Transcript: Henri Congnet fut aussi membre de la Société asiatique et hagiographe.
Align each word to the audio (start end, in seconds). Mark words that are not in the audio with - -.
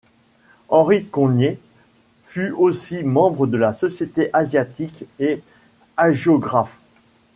Henri 0.69 1.05
Congnet 1.05 1.59
fut 2.25 2.49
aussi 2.49 3.03
membre 3.03 3.45
de 3.45 3.55
la 3.55 3.71
Société 3.71 4.31
asiatique 4.33 5.05
et 5.19 5.43
hagiographe. 5.95 6.75